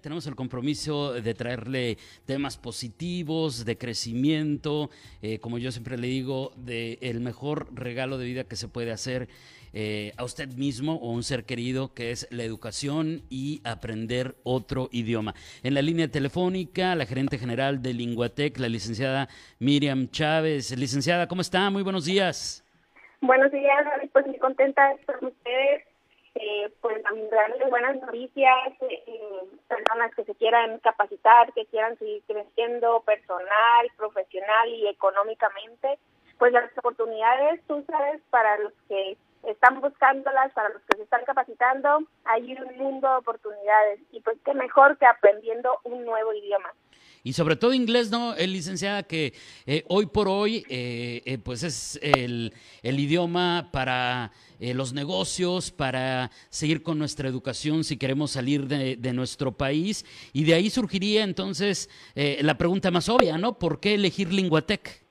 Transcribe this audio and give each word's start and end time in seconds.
Tenemos 0.00 0.26
el 0.26 0.34
compromiso 0.34 1.12
de 1.12 1.34
traerle 1.34 1.98
temas 2.24 2.56
positivos, 2.56 3.66
de 3.66 3.76
crecimiento, 3.76 4.88
eh, 5.20 5.38
como 5.40 5.58
yo 5.58 5.70
siempre 5.72 5.98
le 5.98 6.06
digo, 6.06 6.52
de 6.56 6.96
el 7.02 7.20
mejor 7.20 7.68
regalo 7.74 8.16
de 8.16 8.24
vida 8.24 8.44
que 8.44 8.56
se 8.56 8.66
puede 8.66 8.92
hacer 8.92 9.28
eh, 9.74 10.12
a 10.16 10.24
usted 10.24 10.48
mismo 10.54 10.94
o 10.94 11.10
a 11.10 11.12
un 11.12 11.22
ser 11.22 11.44
querido, 11.44 11.92
que 11.92 12.12
es 12.12 12.26
la 12.32 12.44
educación 12.44 13.24
y 13.28 13.60
aprender 13.62 14.36
otro 14.42 14.88
idioma. 14.90 15.34
En 15.62 15.74
la 15.74 15.82
línea 15.82 16.08
telefónica, 16.08 16.94
la 16.94 17.04
gerente 17.04 17.36
general 17.36 17.82
de 17.82 17.92
Linguatec, 17.92 18.56
la 18.60 18.70
licenciada 18.70 19.28
Miriam 19.58 20.08
Chávez. 20.08 20.74
Licenciada, 20.78 21.28
¿cómo 21.28 21.42
está? 21.42 21.68
Muy 21.68 21.82
buenos 21.82 22.06
días. 22.06 22.64
Buenos 23.20 23.52
días, 23.52 23.84
pues 24.14 24.26
muy 24.26 24.38
contenta 24.38 24.88
de 24.88 24.94
estar 24.94 25.18
con 25.18 25.28
ustedes. 25.28 25.93
Eh, 26.36 26.68
pues 26.80 27.00
darles 27.30 27.70
buenas 27.70 27.96
noticias, 28.00 28.72
eh, 28.80 29.40
personas 29.68 30.12
que 30.16 30.24
se 30.24 30.34
quieran 30.34 30.80
capacitar, 30.80 31.52
que 31.52 31.64
quieran 31.66 31.96
seguir 31.98 32.22
creciendo 32.26 33.00
personal, 33.02 33.86
profesional 33.96 34.68
y 34.68 34.88
económicamente, 34.88 35.96
pues 36.38 36.52
las 36.52 36.76
oportunidades, 36.78 37.60
tú 37.68 37.84
sabes, 37.86 38.20
para 38.30 38.58
los 38.58 38.72
que 38.88 39.16
están 39.48 39.80
buscándolas 39.80 40.52
para 40.52 40.70
los 40.70 40.82
que 40.82 40.96
se 40.96 41.02
están 41.04 41.24
capacitando, 41.24 42.00
hay 42.24 42.54
un 42.54 42.76
mundo 42.76 43.08
de 43.08 43.16
oportunidades 43.16 44.00
y 44.12 44.20
pues 44.20 44.38
qué 44.44 44.54
mejor 44.54 44.98
que 44.98 45.06
aprendiendo 45.06 45.78
un 45.84 46.04
nuevo 46.04 46.32
idioma. 46.32 46.72
Y 47.26 47.32
sobre 47.32 47.56
todo 47.56 47.72
inglés, 47.72 48.10
¿no? 48.10 48.34
El 48.34 48.52
licenciada 48.52 49.02
que 49.02 49.32
eh, 49.64 49.82
hoy 49.88 50.04
por 50.04 50.28
hoy 50.28 50.66
eh, 50.68 51.22
eh, 51.24 51.38
pues 51.38 51.62
es 51.62 51.98
el, 52.02 52.52
el 52.82 53.00
idioma 53.00 53.70
para 53.72 54.30
los 54.60 54.94
negocios, 54.94 55.70
para 55.70 56.30
seguir 56.48 56.82
con 56.82 56.98
nuestra 56.98 57.28
educación 57.28 57.84
si 57.84 57.98
queremos 57.98 58.30
salir 58.30 58.66
de, 58.66 58.96
de 58.96 59.12
nuestro 59.12 59.52
país. 59.52 60.06
Y 60.32 60.44
de 60.44 60.54
ahí 60.54 60.70
surgiría 60.70 61.22
entonces 61.22 61.90
la 62.14 62.56
pregunta 62.56 62.90
más 62.90 63.10
obvia, 63.10 63.36
¿no? 63.36 63.58
¿Por 63.58 63.78
qué 63.78 63.94
elegir 63.94 64.32
Linguatec? 64.32 65.03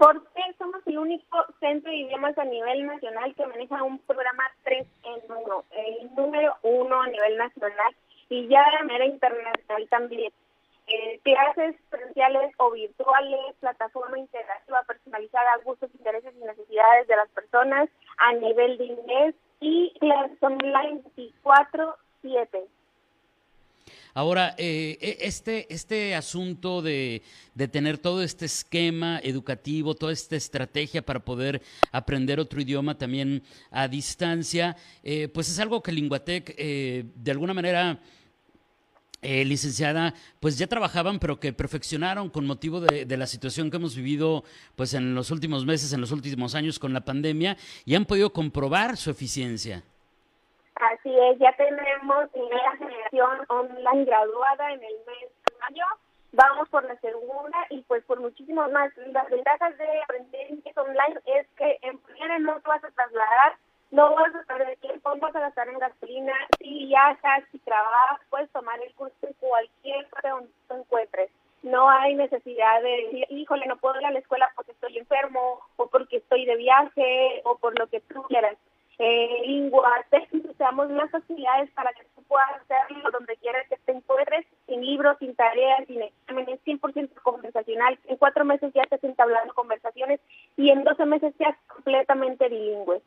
Porque 0.00 0.54
somos 0.56 0.80
el 0.86 0.96
único 0.96 1.44
centro 1.60 1.90
de 1.90 1.98
idiomas 1.98 2.36
a 2.38 2.44
nivel 2.46 2.86
nacional 2.86 3.34
que 3.34 3.46
maneja 3.46 3.82
un 3.82 3.98
programa 3.98 4.44
3 4.64 4.86
en 5.02 5.30
1, 5.30 5.64
el 5.72 6.14
número 6.14 6.56
1 6.62 7.02
a 7.02 7.06
nivel 7.08 7.36
nacional 7.36 7.94
y 8.30 8.48
ya 8.48 8.64
de 8.78 8.86
manera 8.86 9.04
internacional 9.04 9.88
también. 9.90 10.32
Eh, 10.86 11.20
clases 11.22 11.76
presenciales 11.90 12.50
o 12.56 12.70
virtuales, 12.70 13.54
plataforma 13.60 14.18
interactiva 14.18 14.82
personalizada 14.84 15.52
a 15.52 15.58
gustos, 15.58 15.90
intereses 15.92 16.32
y 16.34 16.46
necesidades 16.46 17.06
de 17.06 17.16
las 17.16 17.28
personas 17.28 17.90
a 18.16 18.32
nivel 18.32 18.78
de 18.78 18.84
inglés 18.86 19.34
y 19.60 19.92
clases 20.00 20.42
online 20.42 21.02
24-7. 21.14 22.66
Ahora, 24.14 24.54
eh, 24.58 24.98
e, 25.00 25.18
este, 25.26 25.72
este 25.72 26.14
asunto 26.14 26.82
de, 26.82 27.22
tener 27.70 27.98
todo 27.98 28.22
este 28.22 28.46
esquema 28.46 29.20
educativo, 29.22 29.94
toda 29.94 30.12
esta 30.12 30.36
estrategia 30.36 31.04
para 31.04 31.20
poder 31.24 31.62
aprender 31.92 32.40
otro 32.40 32.60
idioma 32.60 32.96
también 32.96 33.42
a 33.70 33.86
distancia, 33.86 34.76
eh, 35.02 35.28
pues 35.28 35.48
es 35.48 35.58
algo 35.58 35.82
que 35.82 35.92
Linguatec 35.92 36.54
eh, 36.56 37.04
de 37.14 37.30
alguna 37.30 37.54
manera... 37.54 38.00
licenciada, 39.22 40.14
pues 40.40 40.56
ya 40.56 40.66
trabajaban, 40.66 41.18
pero 41.18 41.38
que 41.38 41.52
perfeccionaron 41.52 42.30
con 42.30 42.46
motivo 42.46 42.80
de, 42.80 43.04
de, 43.04 43.16
la 43.18 43.26
situación 43.26 43.68
que 43.70 43.76
hemos 43.76 43.94
vivido 43.94 44.44
pues 44.76 44.94
en 44.94 45.14
los 45.14 45.30
últimos 45.30 45.66
meses, 45.66 45.92
en 45.92 46.00
los 46.00 46.10
últimos 46.10 46.54
años 46.54 46.78
con 46.78 46.94
la 46.94 47.04
pandemia, 47.04 47.58
y 47.84 47.96
han 47.96 48.06
podido 48.06 48.32
comprobar 48.32 48.96
su 48.96 49.10
eficiencia. 49.10 49.84
Así 51.00 51.18
es, 51.18 51.38
ya 51.38 51.50
tenemos 51.52 52.28
primera 52.28 52.76
generación 52.76 53.46
online 53.48 54.04
graduada 54.04 54.70
en 54.70 54.84
el 54.84 54.94
mes 55.06 55.30
de 55.46 55.58
mayo. 55.58 55.84
Vamos 56.32 56.68
por 56.68 56.84
la 56.84 56.94
segunda 56.96 57.56
y 57.70 57.80
pues 57.84 58.04
por 58.04 58.20
muchísimos 58.20 58.70
más. 58.70 58.94
Las 58.98 59.30
ventajas 59.30 59.78
de 59.78 60.02
aprender 60.02 60.50
inglés 60.50 60.76
online 60.76 61.18
es 61.24 61.46
que 61.56 61.78
en 61.80 61.96
primera 62.00 62.38
no 62.40 62.60
te 62.60 62.68
vas 62.68 62.84
a 62.84 62.90
trasladar, 62.90 63.56
no 63.90 64.14
vas 64.14 64.34
a 64.34 64.42
perder 64.42 64.76
tiempo, 64.76 65.14
no 65.14 65.20
vas 65.22 65.36
a 65.36 65.40
gastar 65.40 65.68
en 65.70 65.78
gasolina. 65.78 66.34
Si 66.58 66.84
viajas, 66.84 67.44
si 67.50 67.58
trabajas, 67.60 68.20
puedes 68.28 68.50
tomar 68.50 68.78
el 68.82 68.94
curso 68.94 69.14
en 69.22 69.32
cualquier 69.34 70.06
parte 70.10 70.28
donde 70.28 70.50
te 70.68 70.74
encuentres. 70.74 71.30
No 71.62 71.88
hay 71.88 72.14
necesidad 72.14 72.82
de 72.82 72.90
decir, 72.90 73.26
híjole, 73.30 73.64
no 73.64 73.78
puedo 73.78 73.98
ir 73.98 74.06
a 74.06 74.10
la 74.10 74.18
escuela 74.18 74.52
porque 74.54 74.72
estoy 74.72 74.98
enfermo 74.98 75.60
o 75.76 75.86
porque 75.86 76.18
estoy 76.18 76.44
de 76.44 76.56
viaje 76.56 77.40
o 77.44 77.56
por 77.56 77.78
lo 77.78 77.86
que 77.86 78.00
tú 78.00 78.22
quieras 78.24 78.58
eh, 79.00 79.42
lengua, 79.46 80.04
más 80.88 81.10
facilidades 81.10 81.70
para 81.72 81.92
que 81.92 82.04
tú 82.14 82.22
puedas 82.22 82.48
hacerlo 82.62 83.10
donde 83.10 83.36
quieras 83.36 83.66
que 83.68 83.76
te 83.76 83.92
encuentres, 83.92 84.46
sin 84.66 84.80
libros, 84.80 85.18
sin 85.18 85.34
tareas, 85.34 85.86
sin 85.86 86.02
exámenes, 86.02 86.60
100% 86.64 87.12
conversacional. 87.22 87.98
En 88.06 88.16
cuatro 88.16 88.44
meses 88.44 88.72
ya 88.74 88.82
estás 88.82 89.02
entablando 89.04 89.54
conversaciones 89.54 90.20
y 90.56 90.70
en 90.70 90.84
12 90.84 91.04
meses 91.06 91.34
ya 91.38 91.56
completamente 91.68 92.48
bilingüe. 92.48 93.02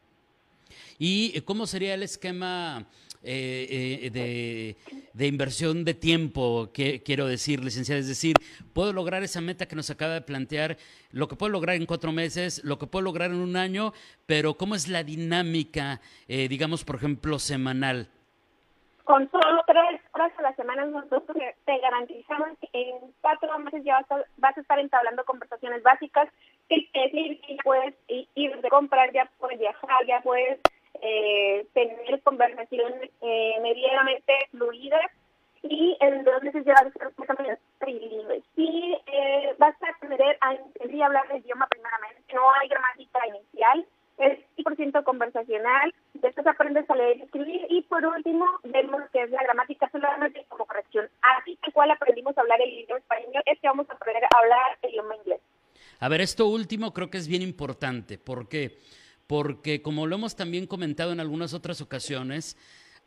¿Y 0.99 1.39
cómo 1.41 1.67
sería 1.67 1.93
el 1.93 2.03
esquema 2.03 2.87
eh, 3.25 4.11
eh, 4.13 4.75
de, 5.13 5.27
inversión 5.27 5.85
de 5.85 5.93
tiempo, 5.93 6.71
que, 6.73 7.01
quiero 7.03 7.25
decir, 7.25 7.63
licenciada. 7.63 8.01
Es 8.01 8.09
decir, 8.09 8.35
puedo 8.73 8.91
lograr 8.91 9.23
esa 9.23 9.39
meta 9.39 9.65
que 9.65 9.77
nos 9.77 9.89
acaba 9.89 10.13
de 10.13 10.21
plantear, 10.21 10.75
lo 11.11 11.29
que 11.29 11.37
puedo 11.37 11.49
lograr 11.49 11.77
en 11.77 11.85
cuatro 11.85 12.11
meses, 12.11 12.61
lo 12.65 12.77
que 12.77 12.85
puedo 12.85 13.03
lograr 13.03 13.31
en 13.31 13.39
un 13.39 13.55
año, 13.55 13.93
pero 14.25 14.55
¿cómo 14.55 14.75
es 14.75 14.89
la 14.89 15.03
dinámica, 15.03 16.01
eh, 16.27 16.49
digamos, 16.49 16.83
por 16.83 16.97
ejemplo, 16.97 17.39
semanal? 17.39 18.09
Con 19.05 19.29
solo 19.31 19.63
tres 19.67 20.01
horas 20.13 20.31
a 20.37 20.41
la 20.41 20.55
semana 20.55 20.85
nosotros 20.85 21.37
te 21.65 21.77
garantizamos 21.79 22.57
que 22.59 22.69
en 22.73 22.95
cuatro 23.21 23.57
meses 23.59 23.83
ya 23.85 24.05
vas 24.09 24.25
vas 24.37 24.57
a 24.57 24.61
estar 24.61 24.79
entablando 24.79 25.23
conversaciones 25.25 25.83
básicas, 25.83 26.29
que 26.91 26.99
decir 27.01 27.41
que 27.41 27.57
puedes 27.63 27.93
ir 28.07 28.61
de 28.61 28.69
comprar, 28.69 29.11
ya 29.11 29.29
puedes 29.37 29.59
viajar, 29.59 30.05
ya 30.05 30.21
puedes 30.21 30.59
eh, 31.01 31.65
tener 31.73 32.21
conversaciones 32.21 33.11
eh, 33.21 33.55
medianamente 33.61 34.33
fluidas 34.51 35.11
y 35.63 35.97
en 35.99 36.23
dos 36.23 36.43
meses 36.43 36.65
ya 36.65 36.73
vas 36.73 36.87
a 36.87 36.91
ser 36.91 37.13
completamente 37.15 37.61
trilingüe. 37.79 38.43
Si 38.55 38.97
eh, 39.07 39.55
vas 39.57 39.75
a 39.81 39.89
aprender 39.89 40.37
a 40.41 40.53
entender 40.53 41.03
hablar 41.03 41.25
el 41.31 41.37
idioma 41.39 41.67
primeramente, 41.67 42.33
no 42.33 42.51
hay 42.53 42.67
gramática 42.67 43.19
inicial, 43.27 43.85
es 44.17 44.39
100% 44.57 45.03
conversacional, 45.03 45.93
después 46.13 46.45
aprendes 46.45 46.89
a 46.89 46.95
leer 46.95 47.17
y 47.17 47.21
escribir 47.23 47.65
y 47.69 47.81
por 47.83 48.05
último 48.05 48.45
vemos 48.63 49.01
que 49.11 49.23
es 49.23 49.31
la 49.31 49.43
gramática 49.43 49.89
solamente 49.89 50.45
como 50.49 50.65
corrección. 50.65 51.09
Así 51.21 51.57
que 51.61 51.71
cual 51.71 51.91
aprendimos 51.91 52.37
a 52.37 52.41
hablar 52.41 52.61
el 52.61 52.71
idioma 52.71 52.99
español 52.99 53.43
es 53.45 53.59
que 53.59 53.67
vamos 53.67 53.89
a 53.89 53.93
aprender 53.93 54.23
a 54.25 54.39
hablar 54.39 54.77
el 54.81 54.91
idioma 54.91 55.15
inglés. 55.15 55.41
A 56.03 56.09
ver, 56.09 56.19
esto 56.19 56.47
último 56.47 56.93
creo 56.93 57.09
que 57.09 57.17
es 57.17 57.29
bien 57.29 57.41
importante 57.41 58.17
porque 58.17 58.77
porque 59.25 59.81
como 59.81 60.05
lo 60.05 60.17
hemos 60.17 60.35
también 60.35 60.67
comentado 60.67 61.13
en 61.13 61.21
algunas 61.21 61.53
otras 61.53 61.79
ocasiones, 61.79 62.57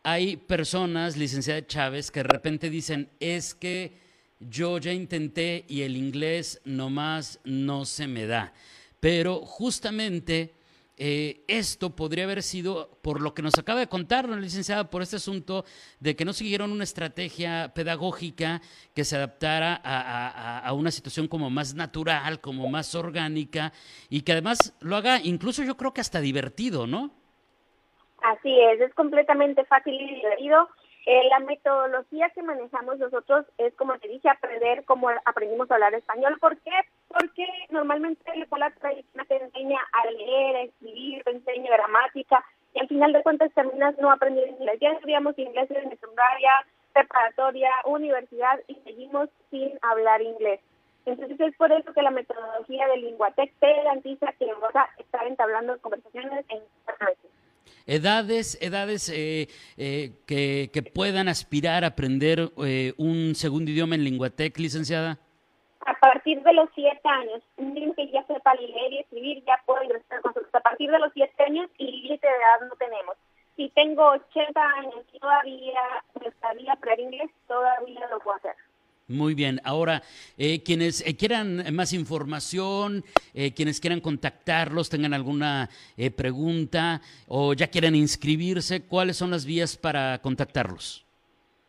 hay 0.02 0.38
personas, 0.38 1.18
licenciada 1.18 1.66
Chávez, 1.66 2.10
que 2.10 2.20
de 2.20 2.28
repente 2.30 2.70
dicen, 2.70 3.10
es 3.20 3.54
que 3.54 3.98
yo 4.40 4.78
ya 4.78 4.94
intenté 4.94 5.66
y 5.68 5.82
el 5.82 5.94
inglés 5.94 6.62
nomás 6.64 7.38
no 7.44 7.84
se 7.84 8.06
me 8.06 8.24
da. 8.24 8.54
Pero 8.98 9.40
justamente 9.44 10.54
eh, 10.98 11.44
esto 11.46 11.94
podría 11.94 12.24
haber 12.24 12.42
sido, 12.42 12.88
por 13.02 13.20
lo 13.20 13.34
que 13.34 13.42
nos 13.42 13.58
acaba 13.58 13.80
de 13.80 13.86
contar 13.86 14.28
la 14.28 14.36
licenciada, 14.36 14.88
por 14.88 15.02
este 15.02 15.16
asunto 15.16 15.64
de 16.00 16.16
que 16.16 16.24
no 16.24 16.32
siguieron 16.32 16.72
una 16.72 16.84
estrategia 16.84 17.72
pedagógica 17.74 18.62
que 18.94 19.04
se 19.04 19.16
adaptara 19.16 19.78
a, 19.84 20.72
una 20.72 20.90
situación 20.90 21.28
como 21.28 21.50
más 21.50 21.74
natural, 21.74 22.40
como 22.40 22.68
más 22.68 22.94
orgánica, 22.94 23.72
y 24.08 24.22
que 24.22 24.32
además 24.32 24.74
lo 24.80 24.96
haga 24.96 25.20
incluso 25.22 25.62
yo 25.62 25.76
creo 25.76 25.92
que 25.92 26.00
hasta 26.00 26.20
divertido, 26.20 26.86
¿no? 26.86 27.10
Así 28.22 28.58
es, 28.58 28.80
es 28.80 28.94
completamente 28.94 29.64
fácil 29.66 29.94
y 29.94 30.14
divertido. 30.14 30.68
Eh, 31.04 31.28
la 31.28 31.38
metodología 31.38 32.30
que 32.30 32.42
manejamos 32.42 32.98
nosotros 32.98 33.46
es, 33.58 33.72
como 33.74 33.96
te 33.98 34.08
dije, 34.08 34.28
aprender 34.28 34.84
cómo 34.84 35.08
aprendimos 35.24 35.70
a 35.70 35.74
hablar 35.74 35.94
español. 35.94 36.36
¿Por 36.40 36.56
qué? 36.58 36.72
Porque 37.18 37.46
normalmente 37.70 38.22
la 38.36 38.44
escuela 38.44 38.70
tradicional 38.70 39.26
te 39.26 39.36
enseña 39.36 39.78
a 39.92 40.10
leer, 40.10 40.56
a 40.56 40.62
escribir, 40.62 41.22
te 41.24 41.30
enseña 41.30 41.70
gramática 41.70 42.44
y 42.74 42.80
al 42.80 42.88
final 42.88 43.12
de 43.12 43.22
cuentas 43.22 43.50
terminas 43.54 43.96
no 43.98 44.10
aprendiendo 44.10 44.52
inglés. 44.52 44.78
Ya 44.80 44.90
estudiamos 44.92 45.38
inglés 45.38 45.70
en 45.70 45.88
secundaria, 45.88 46.50
preparatoria, 46.92 47.70
universidad 47.86 48.60
y 48.68 48.74
seguimos 48.84 49.30
sin 49.50 49.72
hablar 49.80 50.20
inglés. 50.20 50.60
Entonces 51.06 51.40
es 51.40 51.56
por 51.56 51.72
eso 51.72 51.92
que 51.92 52.02
la 52.02 52.10
metodología 52.10 52.86
de 52.88 52.98
Linguatec 52.98 53.52
te 53.60 53.72
garantiza 53.74 54.32
que 54.38 54.46
vas 54.60 54.74
a 54.74 54.88
estar 54.98 55.26
entablando 55.26 55.78
conversaciones 55.80 56.44
en 56.48 56.58
meses. 57.00 57.30
Edades, 57.86 58.58
edades 58.60 59.08
eh, 59.08 59.48
eh, 59.76 60.12
que, 60.26 60.82
puedan 60.92 61.28
aspirar 61.28 61.84
a 61.84 61.88
aprender 61.88 62.50
eh, 62.64 62.92
un 62.96 63.34
segundo 63.36 63.70
idioma 63.70 63.94
en 63.94 64.04
Linguatec, 64.04 64.58
licenciada. 64.58 65.20
A 65.86 65.94
partir 66.00 66.42
de 66.42 66.52
los 66.52 66.68
siete 66.74 67.08
años, 67.08 67.42
un 67.56 67.72
niño 67.72 67.94
que 67.94 68.10
ya 68.10 68.24
sepa 68.26 68.54
leer 68.56 68.92
y 68.92 68.98
escribir 68.98 69.44
ya 69.46 69.62
puede 69.64 69.84
ingresar 69.84 70.20
A 70.52 70.60
partir 70.60 70.90
de 70.90 70.98
los 70.98 71.12
siete 71.12 71.42
años 71.44 71.70
y 71.78 71.86
límite 71.86 72.26
de 72.26 72.32
edad 72.32 72.68
no 72.68 72.74
tenemos. 72.74 73.16
Si 73.56 73.68
tengo 73.70 74.04
80 74.04 74.60
años 74.60 75.06
todavía 75.20 75.80
me 76.18 76.26
gustaría 76.26 76.72
aprender 76.72 77.06
inglés, 77.06 77.30
todavía 77.46 78.00
lo 78.10 78.18
puedo 78.18 78.36
hacer. 78.36 78.56
Muy 79.08 79.34
bien. 79.34 79.60
Ahora, 79.62 80.02
eh, 80.36 80.64
quienes 80.64 81.06
eh, 81.06 81.16
quieran 81.16 81.72
más 81.72 81.92
información, 81.92 83.04
eh, 83.32 83.54
quienes 83.54 83.78
quieran 83.78 84.00
contactarlos, 84.00 84.88
tengan 84.90 85.14
alguna 85.14 85.70
pregunta 86.16 87.00
o 87.28 87.54
ya 87.54 87.68
quieran 87.68 87.94
inscribirse, 87.94 88.82
¿cuáles 88.82 89.16
son 89.16 89.30
las 89.30 89.44
vías 89.44 89.76
para 89.76 90.18
contactarlos? 90.18 91.05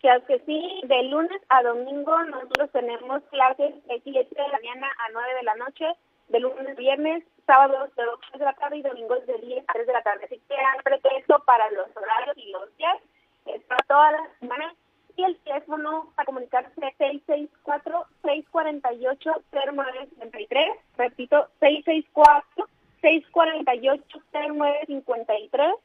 Que 0.01 0.39
sí, 0.45 0.81
de 0.83 1.03
lunes 1.03 1.41
a 1.49 1.63
domingo 1.63 2.23
nosotros 2.25 2.69
tenemos 2.71 3.23
clases 3.31 3.73
de 3.87 4.01
7 4.03 4.29
de 4.29 4.47
la 4.47 4.59
mañana 4.59 4.87
a 4.99 5.09
9 5.11 5.33
de 5.33 5.43
la 5.43 5.55
noche, 5.55 5.85
de 6.29 6.39
lunes 6.39 6.67
a 6.67 6.73
viernes, 6.75 7.23
sábados 7.47 7.89
de 7.95 8.05
8 8.05 8.37
de 8.37 8.45
la 8.45 8.53
tarde 8.53 8.77
y 8.77 8.83
domingos 8.83 9.25
de 9.25 9.39
10 9.39 9.65
a 9.67 9.73
3 9.73 9.87
de 9.87 9.93
la 9.93 10.03
tarde. 10.03 10.25
Así 10.25 10.39
que 10.47 10.55
hay 10.55 10.79
pretexto 10.83 11.39
para 11.45 11.71
los 11.71 11.87
horarios 11.95 12.37
y 12.37 12.51
los 12.51 12.77
días, 12.77 12.97
para 13.67 13.83
todas 13.87 14.11
las 14.13 14.29
semanas 14.39 14.75
y 15.17 15.23
el 15.23 15.35
teléfono 15.39 16.13
para 16.15 16.27
comunicarse 16.27 16.71
es 16.77 16.83
664-648-0953. 18.23 20.77
Repito, 20.97 21.47
664-648-0953. 23.01 25.75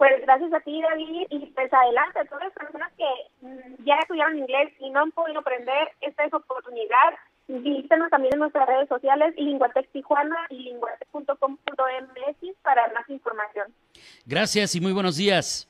Pues 0.00 0.22
gracias 0.22 0.50
a 0.54 0.60
ti, 0.60 0.80
David, 0.80 1.26
y 1.28 1.44
pues 1.54 1.70
adelante 1.70 2.20
a 2.20 2.24
todas 2.24 2.44
las 2.44 2.54
personas 2.54 2.90
que 2.96 3.04
mm, 3.42 3.84
ya 3.84 3.96
estudiaron 3.96 4.38
inglés 4.38 4.72
y 4.78 4.88
no 4.88 5.00
han 5.00 5.12
podido 5.12 5.40
aprender, 5.40 5.92
esta 6.00 6.24
es 6.24 6.32
oportunidad 6.32 7.18
Visítenos 7.50 8.10
también 8.10 8.34
en 8.34 8.40
nuestras 8.40 8.66
redes 8.68 8.88
sociales, 8.88 9.34
Linguatec 9.36 9.90
Tijuana 9.90 10.36
y 10.50 10.70
linguatec.com.mx 10.70 12.56
para 12.62 12.86
más 12.92 13.10
información. 13.10 13.74
Gracias 14.24 14.76
y 14.76 14.80
muy 14.80 14.92
buenos 14.92 15.16
días. 15.16 15.69